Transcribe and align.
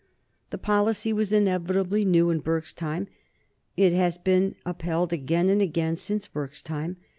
The 0.49 0.57
policy 0.57 1.13
was 1.13 1.31
inevitably 1.31 2.03
new 2.05 2.31
in 2.31 2.39
Burke's 2.39 2.73
time; 2.73 3.07
it 3.77 3.93
has 3.93 4.17
been 4.17 4.55
upheld 4.65 5.13
again 5.13 5.47
and 5.47 5.61
again 5.61 5.95
since 5.95 6.27
Burke's 6.27 6.63
time. 6.63 6.97